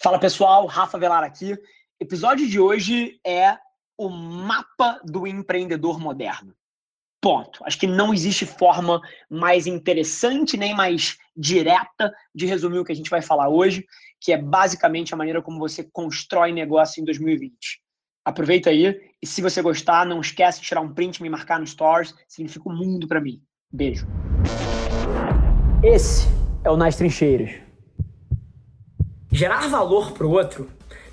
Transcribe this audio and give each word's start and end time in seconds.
Fala 0.00 0.20
pessoal, 0.20 0.64
Rafa 0.66 0.96
Velar 0.96 1.24
aqui. 1.24 1.58
Episódio 1.98 2.48
de 2.48 2.60
hoje 2.60 3.18
é 3.26 3.58
o 3.98 4.08
mapa 4.08 5.00
do 5.04 5.26
empreendedor 5.26 5.98
moderno. 5.98 6.54
Ponto. 7.20 7.64
Acho 7.64 7.80
que 7.80 7.86
não 7.88 8.14
existe 8.14 8.46
forma 8.46 9.00
mais 9.28 9.66
interessante 9.66 10.56
nem 10.56 10.72
mais 10.72 11.18
direta 11.36 12.14
de 12.32 12.46
resumir 12.46 12.78
o 12.78 12.84
que 12.84 12.92
a 12.92 12.94
gente 12.94 13.10
vai 13.10 13.20
falar 13.20 13.48
hoje, 13.48 13.84
que 14.20 14.32
é 14.32 14.40
basicamente 14.40 15.12
a 15.12 15.16
maneira 15.16 15.42
como 15.42 15.58
você 15.58 15.82
constrói 15.92 16.52
negócio 16.52 17.00
em 17.00 17.04
2020. 17.04 17.80
Aproveita 18.24 18.70
aí 18.70 19.00
e 19.20 19.26
se 19.26 19.42
você 19.42 19.60
gostar, 19.60 20.06
não 20.06 20.20
esquece 20.20 20.60
de 20.60 20.68
tirar 20.68 20.80
um 20.80 20.94
print 20.94 21.16
e 21.16 21.22
me 21.24 21.28
marcar 21.28 21.58
no 21.58 21.66
Stories, 21.66 22.14
significa 22.28 22.68
o 22.68 22.72
um 22.72 22.76
mundo 22.76 23.08
para 23.08 23.20
mim. 23.20 23.42
Beijo. 23.68 24.06
Esse 25.82 26.28
é 26.62 26.70
o 26.70 26.76
Nas 26.76 26.94
Trincheiras 26.94 27.67
Gerar 29.38 29.68
valor 29.68 30.10
para 30.10 30.26
o 30.26 30.32
outro 30.32 30.68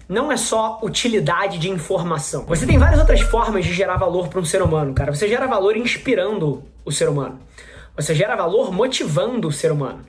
não 0.09 0.31
é 0.31 0.35
só 0.35 0.79
utilidade 0.81 1.59
de 1.59 1.69
informação. 1.69 2.43
Você 2.47 2.65
tem 2.65 2.75
várias 2.75 2.99
outras 2.99 3.21
formas 3.21 3.63
de 3.63 3.71
gerar 3.71 3.97
valor 3.97 4.29
para 4.29 4.39
um 4.39 4.43
ser 4.43 4.63
humano, 4.63 4.95
cara. 4.95 5.13
Você 5.13 5.27
gera 5.27 5.45
valor 5.45 5.77
inspirando 5.77 6.63
o 6.83 6.91
ser 6.91 7.07
humano. 7.07 7.39
Você 7.95 8.15
gera 8.15 8.35
valor 8.35 8.73
motivando 8.73 9.47
o 9.47 9.51
ser 9.51 9.71
humano. 9.71 9.99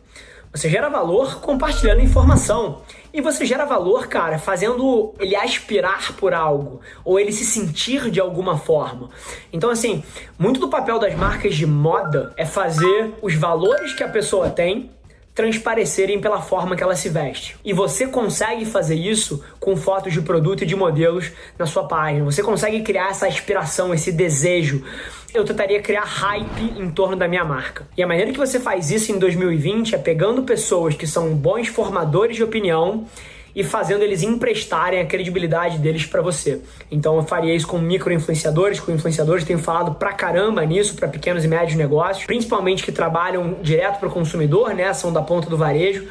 Você 0.51 0.71
gera 0.71 0.89
valor 0.89 1.43
compartilhando 1.43 2.01
informação. 2.01 2.81
E 3.13 3.21
você 3.21 3.45
gera 3.45 3.67
valor, 3.67 4.07
cara, 4.07 4.39
fazendo 4.39 5.13
ele 5.21 5.37
aspirar 5.37 6.15
por 6.15 6.33
algo 6.33 6.81
ou 7.05 7.21
ele 7.21 7.33
se 7.33 7.45
sentir 7.45 8.11
de 8.11 8.19
alguma 8.19 8.57
forma. 8.57 9.11
Então, 9.53 9.69
assim, 9.69 10.03
muito 10.39 10.59
do 10.59 10.71
papel 10.71 10.99
das 10.99 11.15
marcas 11.15 11.55
de 11.55 11.67
moda 11.67 12.33
é 12.35 12.47
fazer 12.47 13.13
os 13.21 13.35
valores 13.35 13.93
que 13.93 14.03
a 14.03 14.09
pessoa 14.09 14.49
tem 14.49 14.91
transparecerem 15.37 16.19
pela 16.19 16.41
forma 16.41 16.75
que 16.75 16.83
ela 16.83 16.97
se 16.97 17.11
veste. 17.11 17.59
E 17.63 17.75
você 17.75 18.07
consegue 18.07 18.65
fazer 18.65 18.95
isso 18.95 19.45
com 19.61 19.77
fotos 19.77 20.15
de 20.15 20.23
produto 20.23 20.63
e 20.63 20.67
de 20.67 20.75
modelos 20.75 21.31
na 21.59 21.67
sua 21.67 21.87
página. 21.87 22.25
Você 22.25 22.43
consegue 22.43 22.81
criar 22.81 23.11
essa 23.11 23.27
aspiração, 23.27 23.93
esse 23.93 24.11
desejo. 24.11 24.83
Eu 25.35 25.45
tentaria 25.45 25.83
criar 25.83 26.05
hype 26.05 26.81
em 26.81 26.91
torno 26.91 27.17
da 27.17 27.29
minha 27.29 27.45
marca. 27.45 27.87
E 27.95 28.03
a 28.03 28.07
maneira 28.07 28.33
que 28.33 28.39
você 28.39 28.59
faz 28.59 28.91
isso 28.91 29.13
em 29.13 29.19
2020 29.19 29.95
é 29.95 29.99
pegando 29.99 30.43
pessoas 30.43 30.95
que 30.95 31.07
são 31.07 31.35
bons 31.35 31.69
formadores 31.69 32.37
de 32.37 32.43
opinião 32.43 33.07
e 33.57 33.65
fazendo 33.65 34.03
eles 34.03 34.23
emprestarem 34.23 35.01
a 35.01 35.07
credibilidade 35.07 35.79
deles 35.79 36.05
para 36.05 36.21
você. 36.21 36.61
Então 36.91 37.17
eu 37.17 37.23
faria 37.23 37.55
isso 37.55 37.67
com 37.67 37.79
micro-influenciadores, 37.79 38.79
com 38.79 38.93
influenciadores, 38.93 39.45
tenho 39.45 39.59
falado 39.59 39.95
pra 39.95 40.13
caramba 40.13 40.63
nisso 40.67 40.95
para 40.95 41.09
pequenos 41.09 41.43
e 41.43 41.49
médios 41.49 41.75
negócios, 41.75 42.27
principalmente 42.27 42.85
que 42.85 42.93
trabalham 42.93 43.57
direto 43.63 43.99
para 43.99 44.09
o 44.09 44.13
consumidor, 44.13 44.75
né, 44.75 44.93
são 44.93 45.11
da 45.11 45.23
ponta 45.23 45.49
do 45.49 45.57
varejo. 45.57 46.07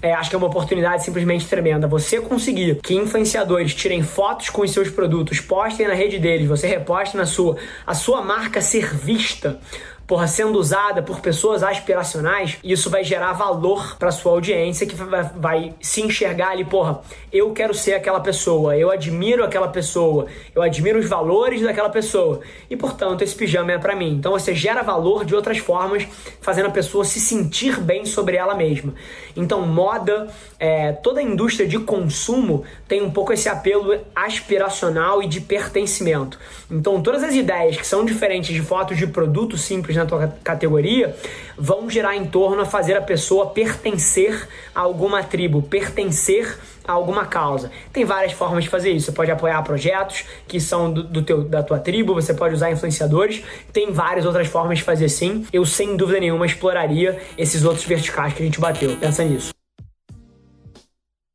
É, 0.00 0.12
acho 0.12 0.30
que 0.30 0.36
é 0.36 0.38
uma 0.38 0.46
oportunidade 0.46 1.04
simplesmente 1.04 1.46
tremenda. 1.46 1.86
Você 1.86 2.20
conseguir 2.20 2.76
que 2.82 2.94
influenciadores 2.94 3.74
tirem 3.74 4.02
fotos 4.02 4.50
com 4.50 4.62
os 4.62 4.70
seus 4.70 4.90
produtos, 4.90 5.40
postem 5.40 5.88
na 5.88 5.94
rede 5.94 6.18
deles, 6.18 6.46
você 6.46 6.66
reposte 6.66 7.16
na 7.16 7.26
sua, 7.26 7.56
a 7.86 7.94
sua 7.94 8.22
marca 8.22 8.60
ser 8.60 8.94
vista 8.94 9.58
porra, 10.06 10.28
sendo 10.28 10.58
usada 10.58 11.02
por 11.02 11.20
pessoas 11.20 11.62
aspiracionais, 11.62 12.58
isso 12.62 12.88
vai 12.88 13.02
gerar 13.02 13.32
valor 13.32 13.96
para 13.98 14.12
sua 14.12 14.32
audiência 14.32 14.86
que 14.86 14.94
vai, 14.94 15.22
vai, 15.36 15.74
se 15.80 16.00
enxergar 16.00 16.50
ali, 16.50 16.64
porra, 16.64 17.00
eu 17.32 17.52
quero 17.52 17.74
ser 17.74 17.94
aquela 17.94 18.20
pessoa, 18.20 18.76
eu 18.76 18.90
admiro 18.90 19.44
aquela 19.44 19.68
pessoa, 19.68 20.26
eu 20.54 20.62
admiro 20.62 20.98
os 20.98 21.08
valores 21.08 21.60
daquela 21.60 21.90
pessoa 21.90 22.40
e, 22.70 22.76
portanto, 22.76 23.22
esse 23.22 23.34
pijama 23.34 23.72
é 23.72 23.78
para 23.78 23.96
mim. 23.96 24.12
Então 24.12 24.32
você 24.32 24.54
gera 24.54 24.82
valor 24.82 25.24
de 25.24 25.34
outras 25.34 25.58
formas, 25.58 26.06
fazendo 26.40 26.66
a 26.66 26.70
pessoa 26.70 27.04
se 27.04 27.18
sentir 27.18 27.80
bem 27.80 28.06
sobre 28.06 28.36
ela 28.36 28.54
mesma. 28.54 28.94
Então, 29.34 29.66
moda, 29.66 30.28
é, 30.58 30.92
toda 30.92 31.20
a 31.20 31.22
indústria 31.22 31.68
de 31.68 31.78
consumo 31.78 32.64
tem 32.86 33.02
um 33.02 33.10
pouco 33.10 33.32
esse 33.32 33.48
apelo 33.48 33.98
aspiracional 34.14 35.22
e 35.22 35.26
de 35.26 35.40
pertencimento. 35.40 36.38
Então, 36.70 37.02
todas 37.02 37.22
as 37.24 37.34
ideias 37.34 37.76
que 37.76 37.86
são 37.86 38.04
diferentes 38.04 38.54
de 38.54 38.62
fotos 38.62 38.96
de 38.96 39.06
produto 39.06 39.56
simples 39.56 39.95
na 39.96 40.06
tua 40.06 40.28
categoria 40.42 41.16
vão 41.56 41.88
girar 41.88 42.14
em 42.14 42.26
torno 42.26 42.62
a 42.62 42.64
fazer 42.66 42.96
a 42.96 43.02
pessoa 43.02 43.46
pertencer 43.46 44.48
a 44.74 44.80
alguma 44.80 45.22
tribo, 45.22 45.62
pertencer 45.62 46.58
a 46.86 46.92
alguma 46.92 47.26
causa. 47.26 47.70
Tem 47.92 48.04
várias 48.04 48.32
formas 48.32 48.64
de 48.64 48.70
fazer 48.70 48.90
isso. 48.90 49.06
Você 49.06 49.12
pode 49.12 49.30
apoiar 49.30 49.60
projetos 49.62 50.24
que 50.46 50.60
são 50.60 50.92
do, 50.92 51.02
do 51.02 51.22
teu, 51.22 51.44
da 51.44 51.62
tua 51.62 51.78
tribo, 51.78 52.14
você 52.14 52.32
pode 52.32 52.54
usar 52.54 52.70
influenciadores. 52.70 53.42
Tem 53.72 53.92
várias 53.92 54.24
outras 54.24 54.46
formas 54.46 54.78
de 54.78 54.84
fazer 54.84 55.08
sim. 55.08 55.46
Eu, 55.52 55.64
sem 55.64 55.96
dúvida 55.96 56.20
nenhuma, 56.20 56.46
exploraria 56.46 57.20
esses 57.36 57.64
outros 57.64 57.84
verticais 57.84 58.32
que 58.34 58.42
a 58.42 58.46
gente 58.46 58.60
bateu. 58.60 58.96
Pensa 58.96 59.24
nisso. 59.24 59.50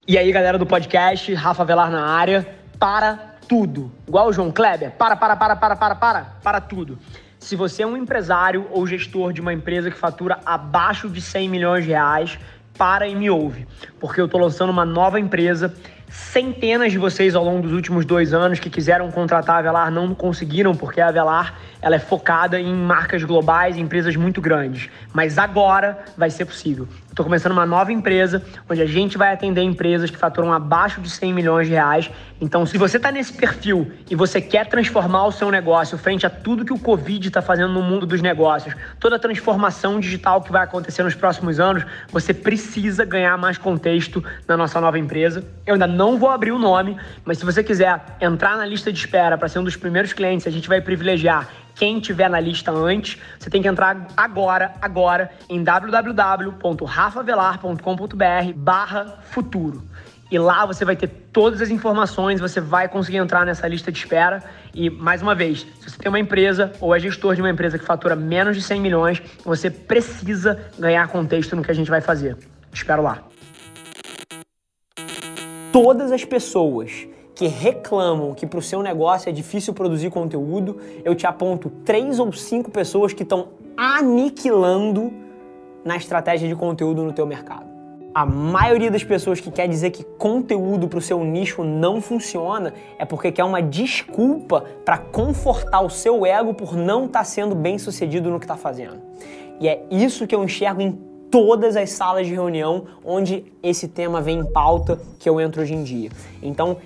E 0.07 0.17
aí, 0.17 0.31
galera 0.31 0.57
do 0.57 0.65
podcast, 0.65 1.33
Rafa 1.33 1.63
Velar 1.63 1.91
na 1.91 2.05
área. 2.05 2.47
Para 2.79 3.31
tudo. 3.47 3.91
Igual 4.07 4.29
o 4.29 4.33
João 4.33 4.51
Kleber. 4.51 4.91
Para, 4.91 5.15
para, 5.15 5.35
para, 5.35 5.55
para, 5.55 5.75
para, 5.75 5.95
para. 5.95 6.23
Para 6.41 6.61
tudo. 6.61 6.97
Se 7.41 7.55
você 7.55 7.81
é 7.81 7.87
um 7.87 7.97
empresário 7.97 8.67
ou 8.69 8.85
gestor 8.85 9.33
de 9.33 9.41
uma 9.41 9.51
empresa 9.51 9.89
que 9.89 9.97
fatura 9.97 10.39
abaixo 10.45 11.09
de 11.09 11.19
100 11.19 11.49
milhões 11.49 11.83
de 11.83 11.89
reais, 11.89 12.37
para 12.77 13.07
e 13.07 13.15
me 13.15 13.31
ouve, 13.31 13.67
porque 13.99 14.21
eu 14.21 14.25
estou 14.25 14.39
lançando 14.39 14.69
uma 14.69 14.85
nova 14.85 15.19
empresa. 15.19 15.73
Centenas 16.07 16.91
de 16.91 16.99
vocês 16.99 17.35
ao 17.35 17.43
longo 17.43 17.63
dos 17.63 17.73
últimos 17.73 18.05
dois 18.05 18.31
anos 18.31 18.59
que 18.59 18.69
quiseram 18.69 19.09
contratar 19.11 19.55
a 19.55 19.59
Avelar 19.59 19.91
não 19.91 20.13
conseguiram, 20.13 20.75
porque 20.75 21.01
a 21.01 21.07
Avelar 21.07 21.59
ela 21.81 21.95
é 21.95 21.99
focada 21.99 22.59
em 22.59 22.73
marcas 22.73 23.23
globais, 23.23 23.77
em 23.77 23.81
empresas 23.81 24.15
muito 24.15 24.39
grandes. 24.39 24.89
Mas 25.13 25.37
agora 25.37 25.99
vai 26.17 26.29
ser 26.29 26.45
possível. 26.45 26.87
Estou 27.09 27.25
começando 27.25 27.51
uma 27.51 27.65
nova 27.65 27.91
empresa 27.91 28.41
onde 28.69 28.81
a 28.81 28.85
gente 28.85 29.17
vai 29.17 29.33
atender 29.33 29.61
empresas 29.61 30.09
que 30.09 30.15
faturam 30.15 30.53
abaixo 30.53 31.01
de 31.01 31.09
100 31.09 31.33
milhões 31.33 31.67
de 31.67 31.73
reais. 31.73 32.09
Então, 32.39 32.65
se 32.65 32.77
você 32.77 32.95
está 32.95 33.11
nesse 33.11 33.33
perfil 33.33 33.91
e 34.09 34.15
você 34.15 34.39
quer 34.39 34.65
transformar 34.67 35.25
o 35.25 35.31
seu 35.31 35.51
negócio 35.51 35.97
frente 35.97 36.25
a 36.25 36.29
tudo 36.29 36.63
que 36.63 36.71
o 36.71 36.79
Covid 36.79 37.27
está 37.27 37.41
fazendo 37.41 37.73
no 37.73 37.81
mundo 37.81 38.05
dos 38.05 38.21
negócios, 38.21 38.73
toda 38.97 39.17
a 39.17 39.19
transformação 39.19 39.99
digital 39.99 40.41
que 40.41 40.53
vai 40.53 40.63
acontecer 40.63 41.03
nos 41.03 41.13
próximos 41.13 41.59
anos, 41.59 41.83
você 42.09 42.33
precisa 42.33 43.03
ganhar 43.03 43.37
mais 43.37 43.57
contexto 43.57 44.23
na 44.47 44.55
nossa 44.55 44.79
nova 44.79 44.97
empresa. 44.97 45.43
Eu 45.65 45.73
ainda 45.73 45.87
não 45.87 46.17
vou 46.17 46.29
abrir 46.29 46.53
o 46.53 46.57
nome, 46.57 46.95
mas 47.25 47.37
se 47.37 47.45
você 47.45 47.61
quiser 47.61 48.01
entrar 48.21 48.55
na 48.55 48.65
lista 48.65 48.89
de 48.89 48.97
espera 48.97 49.37
para 49.37 49.49
ser 49.49 49.59
um 49.59 49.63
dos 49.65 49.75
primeiros 49.75 50.13
clientes, 50.13 50.47
a 50.47 50.51
gente 50.51 50.69
vai 50.69 50.79
privilegiar 50.79 51.49
quem 51.81 51.99
tiver 51.99 52.29
na 52.29 52.39
lista 52.39 52.71
antes, 52.71 53.19
você 53.39 53.49
tem 53.49 53.59
que 53.59 53.67
entrar 53.67 54.05
agora, 54.15 54.75
agora, 54.79 55.31
em 55.49 55.63
www.rafavelar.com.br 55.63 58.53
barra 58.55 59.17
futuro. 59.23 59.81
E 60.29 60.37
lá 60.37 60.63
você 60.67 60.85
vai 60.85 60.95
ter 60.95 61.07
todas 61.07 61.59
as 61.59 61.71
informações, 61.71 62.39
você 62.39 62.61
vai 62.61 62.87
conseguir 62.87 63.17
entrar 63.17 63.47
nessa 63.47 63.67
lista 63.67 63.91
de 63.91 63.97
espera. 63.97 64.43
E, 64.75 64.91
mais 64.91 65.23
uma 65.23 65.33
vez, 65.33 65.65
se 65.79 65.89
você 65.89 65.97
tem 65.97 66.07
uma 66.07 66.19
empresa 66.19 66.71
ou 66.79 66.93
é 66.93 66.99
gestor 66.99 67.33
de 67.33 67.41
uma 67.41 67.49
empresa 67.49 67.79
que 67.79 67.85
fatura 67.85 68.15
menos 68.15 68.55
de 68.55 68.61
100 68.61 68.79
milhões, 68.79 69.19
você 69.43 69.71
precisa 69.71 70.63
ganhar 70.77 71.07
contexto 71.07 71.55
no 71.55 71.63
que 71.63 71.71
a 71.71 71.73
gente 71.73 71.89
vai 71.89 71.99
fazer. 71.99 72.37
espero 72.71 73.01
lá. 73.01 73.23
Todas 75.73 76.11
as 76.11 76.23
pessoas 76.23 77.07
que 77.41 77.47
reclamam 77.47 78.35
que 78.35 78.45
para 78.45 78.59
o 78.59 78.61
seu 78.61 78.83
negócio 78.83 79.27
é 79.27 79.31
difícil 79.31 79.73
produzir 79.73 80.11
conteúdo, 80.11 80.77
eu 81.03 81.15
te 81.15 81.25
aponto 81.25 81.71
três 81.83 82.19
ou 82.19 82.31
cinco 82.31 82.69
pessoas 82.69 83.13
que 83.13 83.23
estão 83.23 83.47
aniquilando 83.75 85.11
na 85.83 85.97
estratégia 85.97 86.47
de 86.47 86.55
conteúdo 86.55 87.01
no 87.01 87.11
teu 87.11 87.25
mercado. 87.25 87.65
A 88.13 88.27
maioria 88.27 88.91
das 88.91 89.03
pessoas 89.03 89.39
que 89.39 89.49
quer 89.49 89.67
dizer 89.67 89.89
que 89.89 90.03
conteúdo 90.03 90.87
para 90.87 90.99
o 90.99 91.01
seu 91.01 91.23
nicho 91.23 91.63
não 91.63 91.99
funciona 91.99 92.75
é 92.99 93.05
porque 93.05 93.31
quer 93.31 93.43
uma 93.43 93.59
desculpa 93.59 94.63
para 94.85 94.99
confortar 94.99 95.81
o 95.81 95.89
seu 95.89 96.23
ego 96.23 96.53
por 96.53 96.75
não 96.75 97.05
estar 97.05 97.19
tá 97.19 97.25
sendo 97.25 97.55
bem 97.55 97.79
sucedido 97.79 98.29
no 98.29 98.37
que 98.39 98.45
está 98.45 98.55
fazendo. 98.55 99.01
E 99.59 99.67
é 99.67 99.83
isso 99.89 100.27
que 100.27 100.35
eu 100.35 100.43
enxergo 100.43 100.79
em 100.79 100.91
todas 101.31 101.77
as 101.77 101.89
salas 101.91 102.27
de 102.27 102.33
reunião 102.33 102.83
onde 103.03 103.45
esse 103.63 103.87
tema 103.87 104.21
vem 104.21 104.39
em 104.39 104.45
pauta 104.45 104.99
que 105.17 105.27
eu 105.27 105.39
entro 105.39 105.61
hoje 105.61 105.73
em 105.73 105.81
dia. 105.81 106.11
Então, 106.43 106.77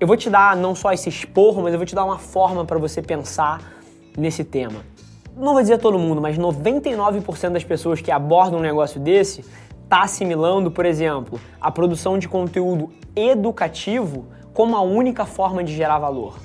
eu 0.00 0.06
vou 0.06 0.16
te 0.16 0.30
dar 0.30 0.56
não 0.56 0.74
só 0.74 0.92
esse 0.92 1.08
esporro, 1.08 1.62
mas 1.62 1.72
eu 1.72 1.78
vou 1.78 1.86
te 1.86 1.94
dar 1.94 2.04
uma 2.04 2.18
forma 2.18 2.64
para 2.64 2.78
você 2.78 3.02
pensar 3.02 3.60
nesse 4.16 4.44
tema. 4.44 4.84
Não 5.36 5.52
vou 5.52 5.62
dizer 5.62 5.78
todo 5.78 5.98
mundo, 5.98 6.20
mas 6.20 6.38
99% 6.38 7.50
das 7.50 7.64
pessoas 7.64 8.00
que 8.00 8.10
abordam 8.10 8.60
um 8.60 8.62
negócio 8.62 9.00
desse 9.00 9.44
está 9.82 10.02
assimilando, 10.02 10.70
por 10.70 10.84
exemplo, 10.84 11.40
a 11.60 11.70
produção 11.70 12.18
de 12.18 12.28
conteúdo 12.28 12.90
educativo 13.16 14.26
como 14.52 14.76
a 14.76 14.82
única 14.82 15.24
forma 15.24 15.64
de 15.64 15.74
gerar 15.74 15.98
valor. 15.98 16.38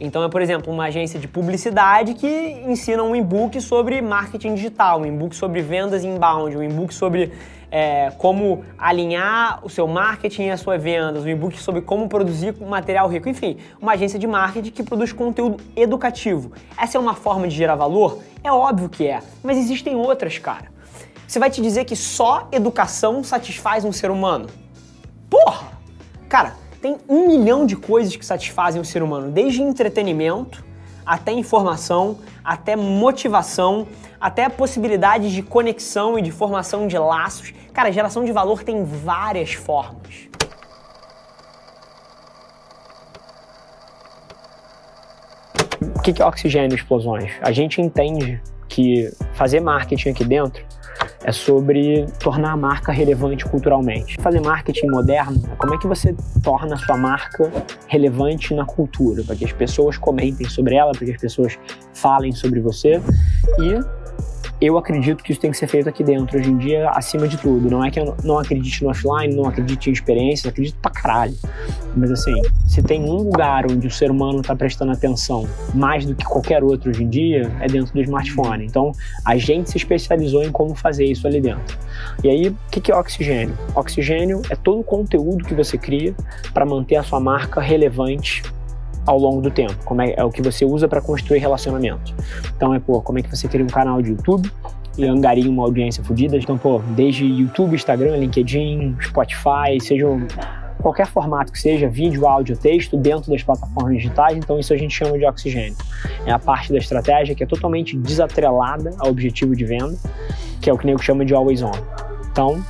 Então 0.00 0.24
é, 0.24 0.28
por 0.28 0.40
exemplo, 0.40 0.72
uma 0.72 0.84
agência 0.84 1.18
de 1.18 1.28
publicidade 1.28 2.14
que 2.14 2.26
ensina 2.66 3.02
um 3.02 3.14
e-book 3.14 3.60
sobre 3.60 4.00
marketing 4.00 4.54
digital, 4.54 5.00
um 5.00 5.06
e-book 5.06 5.36
sobre 5.36 5.60
vendas 5.60 6.04
inbound, 6.04 6.56
um 6.56 6.62
e-book 6.62 6.94
sobre 6.94 7.32
é, 7.70 8.10
como 8.18 8.64
alinhar 8.76 9.60
o 9.64 9.70
seu 9.70 9.86
marketing 9.86 10.44
e 10.44 10.50
as 10.50 10.60
suas 10.60 10.82
vendas, 10.82 11.24
um 11.24 11.28
e-book 11.28 11.58
sobre 11.60 11.80
como 11.80 12.08
produzir 12.08 12.54
material 12.60 13.08
rico, 13.08 13.28
enfim, 13.28 13.58
uma 13.80 13.92
agência 13.92 14.18
de 14.18 14.26
marketing 14.26 14.70
que 14.70 14.82
produz 14.82 15.12
conteúdo 15.12 15.62
educativo. 15.76 16.52
Essa 16.76 16.98
é 16.98 17.00
uma 17.00 17.14
forma 17.14 17.46
de 17.46 17.54
gerar 17.54 17.76
valor? 17.76 18.22
É 18.42 18.50
óbvio 18.50 18.88
que 18.88 19.06
é, 19.06 19.20
mas 19.42 19.56
existem 19.56 19.94
outras, 19.94 20.38
cara. 20.38 20.70
Você 21.26 21.38
vai 21.38 21.48
te 21.48 21.62
dizer 21.62 21.84
que 21.84 21.94
só 21.94 22.48
educação 22.50 23.22
satisfaz 23.22 23.84
um 23.84 23.92
ser 23.92 24.10
humano? 24.10 24.48
Porra! 25.28 25.78
Cara, 26.28 26.54
tem 26.82 26.96
um 27.08 27.28
milhão 27.28 27.66
de 27.66 27.76
coisas 27.76 28.16
que 28.16 28.26
satisfazem 28.26 28.80
o 28.80 28.84
ser 28.84 29.02
humano, 29.02 29.30
desde 29.30 29.62
entretenimento 29.62 30.64
até 31.04 31.32
informação, 31.32 32.18
até 32.44 32.76
motivação, 32.76 33.86
até 34.20 34.44
a 34.44 34.50
possibilidade 34.50 35.32
de 35.32 35.42
conexão 35.42 36.18
e 36.18 36.22
de 36.22 36.30
formação 36.30 36.86
de 36.86 36.98
laços. 36.98 37.52
Cara, 37.72 37.90
geração 37.92 38.24
de 38.24 38.32
valor 38.32 38.62
tem 38.62 38.84
várias 38.84 39.52
formas. 39.52 40.28
O 45.94 46.02
que 46.02 46.20
é 46.20 46.24
oxigênio 46.24 46.72
e 46.72 46.76
explosões? 46.76 47.32
A 47.42 47.52
gente 47.52 47.80
entende 47.80 48.42
que 48.68 49.10
fazer 49.34 49.60
marketing 49.60 50.10
aqui 50.10 50.24
dentro 50.24 50.64
é 51.22 51.32
sobre 51.32 52.06
tornar 52.18 52.52
a 52.52 52.56
marca 52.56 52.92
relevante 52.92 53.44
culturalmente. 53.44 54.16
Fazer 54.20 54.40
marketing 54.40 54.86
moderno 54.88 55.40
é 55.52 55.56
como 55.56 55.74
é 55.74 55.78
que 55.78 55.86
você 55.86 56.14
torna 56.42 56.74
a 56.74 56.78
sua 56.78 56.96
marca 56.96 57.50
relevante 57.86 58.54
na 58.54 58.64
cultura, 58.64 59.22
para 59.24 59.36
que 59.36 59.44
as 59.44 59.52
pessoas 59.52 59.98
comentem 59.98 60.48
sobre 60.48 60.74
ela, 60.76 60.92
para 60.92 61.04
que 61.04 61.12
as 61.12 61.20
pessoas 61.20 61.58
falem 61.94 62.32
sobre 62.32 62.60
você 62.60 63.00
e 63.58 63.99
eu 64.60 64.76
acredito 64.76 65.24
que 65.24 65.32
isso 65.32 65.40
tem 65.40 65.50
que 65.50 65.56
ser 65.56 65.66
feito 65.66 65.88
aqui 65.88 66.04
dentro 66.04 66.38
hoje 66.38 66.50
em 66.50 66.58
dia, 66.58 66.90
acima 66.90 67.26
de 67.26 67.38
tudo. 67.38 67.70
Não 67.70 67.82
é 67.82 67.90
que 67.90 67.98
eu 67.98 68.14
não 68.22 68.38
acredite 68.38 68.84
no 68.84 68.90
offline, 68.90 69.34
não 69.34 69.46
acredite 69.46 69.88
em 69.88 69.92
experiências, 69.92 70.52
acredito 70.52 70.76
pra 70.82 70.90
caralho. 70.90 71.34
Mas 71.96 72.10
assim, 72.10 72.34
se 72.66 72.82
tem 72.82 73.02
um 73.02 73.16
lugar 73.16 73.70
onde 73.70 73.86
o 73.86 73.90
ser 73.90 74.10
humano 74.10 74.40
está 74.40 74.54
prestando 74.54 74.92
atenção 74.92 75.48
mais 75.74 76.04
do 76.04 76.14
que 76.14 76.24
qualquer 76.24 76.62
outro 76.62 76.90
hoje 76.90 77.02
em 77.02 77.08
dia, 77.08 77.50
é 77.60 77.66
dentro 77.66 77.94
do 77.94 78.00
smartphone. 78.02 78.66
Então, 78.66 78.92
a 79.24 79.36
gente 79.36 79.70
se 79.70 79.78
especializou 79.78 80.42
em 80.42 80.52
como 80.52 80.74
fazer 80.74 81.06
isso 81.06 81.26
ali 81.26 81.40
dentro. 81.40 81.78
E 82.22 82.28
aí, 82.28 82.48
o 82.48 82.56
que 82.70 82.92
é 82.92 82.96
oxigênio? 82.96 83.56
Oxigênio 83.74 84.42
é 84.50 84.56
todo 84.56 84.80
o 84.80 84.84
conteúdo 84.84 85.44
que 85.44 85.54
você 85.54 85.78
cria 85.78 86.14
para 86.52 86.66
manter 86.66 86.96
a 86.96 87.02
sua 87.02 87.18
marca 87.18 87.60
relevante 87.60 88.42
ao 89.10 89.18
longo 89.18 89.40
do 89.40 89.50
tempo, 89.50 89.74
como 89.84 90.00
é, 90.02 90.14
é 90.16 90.22
o 90.22 90.30
que 90.30 90.40
você 90.40 90.64
usa 90.64 90.86
para 90.86 91.00
construir 91.00 91.40
relacionamento. 91.40 92.14
Então 92.56 92.72
é, 92.72 92.78
pô, 92.78 93.02
como 93.02 93.18
é 93.18 93.22
que 93.22 93.36
você 93.36 93.48
cria 93.48 93.64
um 93.64 93.68
canal 93.68 94.00
de 94.00 94.10
YouTube 94.10 94.48
e 94.96 95.04
angaria 95.04 95.50
uma 95.50 95.64
audiência 95.64 96.02
fodida. 96.04 96.36
Então, 96.36 96.56
pô, 96.56 96.80
desde 96.94 97.24
YouTube, 97.24 97.74
Instagram, 97.74 98.16
LinkedIn, 98.16 98.96
Spotify, 99.00 99.80
seja 99.80 100.06
qualquer 100.80 101.08
formato 101.08 101.52
que 101.52 101.58
seja, 101.58 101.88
vídeo, 101.88 102.26
áudio, 102.26 102.56
texto, 102.56 102.96
dentro 102.96 103.32
das 103.32 103.42
plataformas 103.42 103.96
digitais, 103.96 104.36
então 104.36 104.58
isso 104.58 104.72
a 104.72 104.76
gente 104.76 104.94
chama 104.94 105.18
de 105.18 105.26
oxigênio. 105.26 105.76
É 106.24 106.30
a 106.30 106.38
parte 106.38 106.72
da 106.72 106.78
estratégia 106.78 107.34
que 107.34 107.42
é 107.42 107.46
totalmente 107.46 107.96
desatrelada 107.96 108.94
ao 108.98 109.10
objetivo 109.10 109.56
de 109.56 109.64
venda, 109.64 109.98
que 110.60 110.70
é 110.70 110.72
o 110.72 110.78
que 110.78 110.84
o 110.84 110.86
nego 110.86 111.02
chama 111.02 111.24
de 111.24 111.34
always 111.34 111.62
on. 111.62 111.72
Então, 112.30 112.64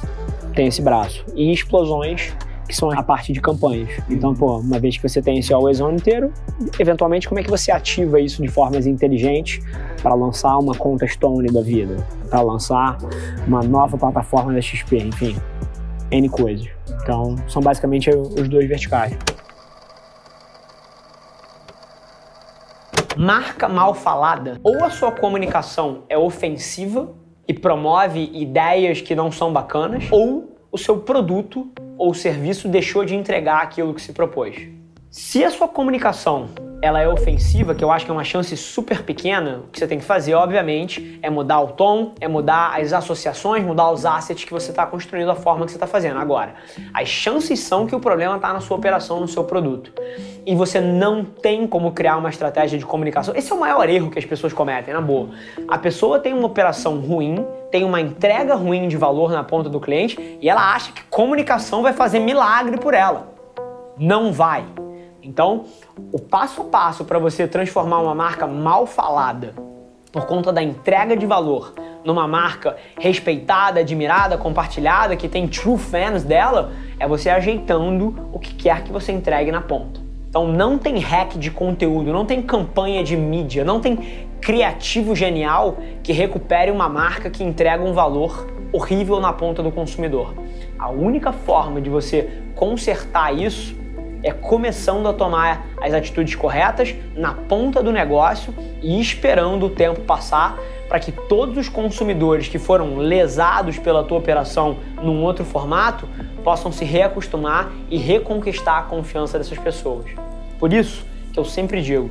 tem 0.54 0.66
esse 0.68 0.80
braço. 0.80 1.22
E 1.34 1.52
explosões 1.52 2.32
que 2.70 2.76
são 2.76 2.88
a 2.92 3.02
parte 3.02 3.32
de 3.32 3.40
campanhas. 3.40 3.90
Então, 4.08 4.32
pô, 4.32 4.58
uma 4.58 4.78
vez 4.78 4.96
que 4.96 5.08
você 5.08 5.20
tem 5.20 5.40
esse 5.40 5.52
always 5.52 5.80
on 5.80 5.90
inteiro, 5.90 6.32
eventualmente 6.78 7.28
como 7.28 7.40
é 7.40 7.42
que 7.42 7.50
você 7.50 7.72
ativa 7.72 8.20
isso 8.20 8.40
de 8.40 8.46
formas 8.46 8.86
inteligentes 8.86 9.60
para 10.00 10.14
lançar 10.14 10.56
uma 10.56 10.72
conta 10.72 11.04
Stone 11.04 11.48
da 11.48 11.62
vida, 11.62 12.06
para 12.30 12.40
lançar 12.40 12.96
uma 13.44 13.60
nova 13.60 13.98
plataforma 13.98 14.52
da 14.52 14.60
XP, 14.60 14.98
enfim, 14.98 15.36
N 16.12 16.28
coisas. 16.28 16.68
Então, 17.02 17.34
são 17.48 17.60
basicamente 17.60 18.08
os 18.08 18.48
dois 18.48 18.68
verticais. 18.68 19.18
Marca 23.16 23.68
mal 23.68 23.94
falada, 23.94 24.60
ou 24.62 24.84
a 24.84 24.90
sua 24.90 25.10
comunicação 25.10 26.04
é 26.08 26.16
ofensiva 26.16 27.12
e 27.48 27.52
promove 27.52 28.30
ideias 28.32 29.00
que 29.00 29.16
não 29.16 29.32
são 29.32 29.52
bacanas, 29.52 30.04
ou 30.12 30.56
o 30.70 30.78
seu 30.78 30.98
produto 30.98 31.68
ou 32.00 32.14
serviço 32.14 32.66
deixou 32.66 33.04
de 33.04 33.14
entregar 33.14 33.62
aquilo 33.62 33.92
que 33.92 34.00
se 34.00 34.14
propôs. 34.14 34.56
Se 35.10 35.44
a 35.44 35.50
sua 35.50 35.68
comunicação 35.68 36.48
ela 36.82 37.00
é 37.00 37.08
ofensiva, 37.08 37.74
que 37.74 37.84
eu 37.84 37.90
acho 37.90 38.04
que 38.06 38.10
é 38.10 38.14
uma 38.14 38.24
chance 38.24 38.56
super 38.56 39.02
pequena, 39.02 39.62
o 39.64 39.70
que 39.70 39.78
você 39.78 39.86
tem 39.86 39.98
que 39.98 40.04
fazer, 40.04 40.34
obviamente, 40.34 41.18
é 41.22 41.28
mudar 41.28 41.60
o 41.60 41.68
tom, 41.68 42.14
é 42.20 42.26
mudar 42.26 42.80
as 42.80 42.92
associações, 42.92 43.62
mudar 43.62 43.90
os 43.90 44.06
assets 44.06 44.44
que 44.44 44.52
você 44.52 44.70
está 44.70 44.86
construindo, 44.86 45.30
a 45.30 45.34
forma 45.34 45.66
que 45.66 45.72
você 45.72 45.76
está 45.76 45.86
fazendo. 45.86 46.18
Agora, 46.18 46.54
as 46.94 47.08
chances 47.08 47.60
são 47.60 47.86
que 47.86 47.94
o 47.94 48.00
problema 48.00 48.36
está 48.36 48.52
na 48.52 48.60
sua 48.60 48.78
operação, 48.78 49.20
no 49.20 49.28
seu 49.28 49.44
produto. 49.44 49.92
E 50.46 50.54
você 50.54 50.80
não 50.80 51.22
tem 51.22 51.66
como 51.66 51.92
criar 51.92 52.16
uma 52.16 52.30
estratégia 52.30 52.78
de 52.78 52.86
comunicação. 52.86 53.34
Esse 53.36 53.52
é 53.52 53.54
o 53.54 53.60
maior 53.60 53.88
erro 53.88 54.10
que 54.10 54.18
as 54.18 54.24
pessoas 54.24 54.52
cometem, 54.52 54.94
na 54.94 55.02
boa. 55.02 55.28
A 55.68 55.76
pessoa 55.76 56.18
tem 56.18 56.32
uma 56.32 56.46
operação 56.46 56.98
ruim, 56.98 57.44
tem 57.70 57.84
uma 57.84 58.00
entrega 58.00 58.54
ruim 58.54 58.88
de 58.88 58.96
valor 58.96 59.30
na 59.30 59.44
ponta 59.44 59.68
do 59.68 59.78
cliente 59.78 60.38
e 60.40 60.48
ela 60.48 60.74
acha 60.74 60.92
que 60.92 61.02
comunicação 61.04 61.82
vai 61.82 61.92
fazer 61.92 62.20
milagre 62.20 62.78
por 62.78 62.94
ela. 62.94 63.34
Não 63.98 64.32
vai. 64.32 64.64
Então, 65.22 65.64
o 66.12 66.18
passo 66.18 66.62
a 66.62 66.64
passo 66.64 67.04
para 67.04 67.18
você 67.18 67.46
transformar 67.46 67.98
uma 67.98 68.14
marca 68.14 68.46
mal 68.46 68.86
falada 68.86 69.54
por 70.12 70.26
conta 70.26 70.52
da 70.52 70.62
entrega 70.62 71.16
de 71.16 71.26
valor 71.26 71.74
numa 72.04 72.26
marca 72.26 72.76
respeitada, 72.98 73.80
admirada, 73.80 74.38
compartilhada, 74.38 75.14
que 75.16 75.28
tem 75.28 75.46
true 75.46 75.78
fans 75.78 76.24
dela, 76.24 76.72
é 76.98 77.06
você 77.06 77.28
ajeitando 77.28 78.28
o 78.32 78.38
que 78.38 78.54
quer 78.54 78.82
que 78.82 78.90
você 78.90 79.12
entregue 79.12 79.52
na 79.52 79.60
ponta. 79.60 80.00
Então 80.28 80.46
não 80.46 80.78
tem 80.78 80.98
hack 80.98 81.36
de 81.36 81.50
conteúdo, 81.50 82.12
não 82.12 82.24
tem 82.24 82.40
campanha 82.40 83.02
de 83.02 83.16
mídia, 83.16 83.64
não 83.64 83.80
tem 83.80 84.28
criativo 84.40 85.14
genial 85.14 85.76
que 86.02 86.12
recupere 86.12 86.70
uma 86.70 86.88
marca 86.88 87.28
que 87.28 87.44
entrega 87.44 87.82
um 87.82 87.92
valor 87.92 88.46
horrível 88.72 89.20
na 89.20 89.32
ponta 89.32 89.62
do 89.62 89.70
consumidor. 89.72 90.34
A 90.78 90.88
única 90.88 91.32
forma 91.32 91.80
de 91.80 91.90
você 91.90 92.42
consertar 92.54 93.34
isso 93.36 93.79
é 94.22 94.32
começando 94.32 95.08
a 95.08 95.12
tomar 95.12 95.66
as 95.80 95.94
atitudes 95.94 96.34
corretas 96.34 96.94
na 97.14 97.32
ponta 97.32 97.82
do 97.82 97.90
negócio 97.90 98.54
e 98.82 99.00
esperando 99.00 99.66
o 99.66 99.70
tempo 99.70 100.00
passar 100.02 100.58
para 100.88 100.98
que 100.98 101.12
todos 101.12 101.56
os 101.56 101.68
consumidores 101.68 102.48
que 102.48 102.58
foram 102.58 102.96
lesados 102.96 103.78
pela 103.78 104.02
tua 104.02 104.18
operação 104.18 104.78
num 105.00 105.22
outro 105.22 105.44
formato 105.44 106.08
possam 106.42 106.72
se 106.72 106.84
reacostumar 106.84 107.70
e 107.88 107.96
reconquistar 107.96 108.78
a 108.78 108.82
confiança 108.82 109.38
dessas 109.38 109.58
pessoas. 109.58 110.06
Por 110.58 110.72
isso 110.72 111.06
que 111.32 111.38
eu 111.38 111.44
sempre 111.44 111.80
digo, 111.80 112.10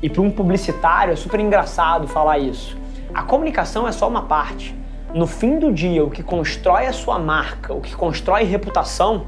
e 0.00 0.08
para 0.08 0.22
um 0.22 0.30
publicitário 0.30 1.12
é 1.12 1.16
super 1.16 1.40
engraçado 1.40 2.06
falar 2.06 2.38
isso. 2.38 2.76
A 3.12 3.22
comunicação 3.22 3.86
é 3.86 3.92
só 3.92 4.08
uma 4.08 4.22
parte. 4.22 4.74
No 5.12 5.26
fim 5.26 5.58
do 5.58 5.72
dia, 5.72 6.02
o 6.02 6.10
que 6.10 6.22
constrói 6.22 6.86
a 6.86 6.92
sua 6.92 7.18
marca, 7.18 7.74
o 7.74 7.80
que 7.80 7.94
constrói 7.94 8.44
reputação, 8.44 9.26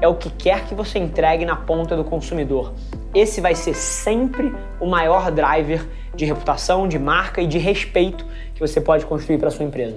é 0.00 0.08
o 0.08 0.14
que 0.14 0.30
quer 0.30 0.64
que 0.66 0.74
você 0.74 0.98
entregue 0.98 1.44
na 1.44 1.56
ponta 1.56 1.96
do 1.96 2.04
consumidor. 2.04 2.72
Esse 3.14 3.40
vai 3.40 3.54
ser 3.54 3.74
sempre 3.74 4.54
o 4.80 4.86
maior 4.86 5.30
driver 5.30 5.86
de 6.14 6.24
reputação, 6.24 6.88
de 6.88 6.98
marca 6.98 7.40
e 7.40 7.46
de 7.46 7.58
respeito 7.58 8.24
que 8.54 8.60
você 8.60 8.80
pode 8.80 9.06
construir 9.06 9.38
para 9.38 9.50
sua 9.50 9.64
empresa. 9.64 9.96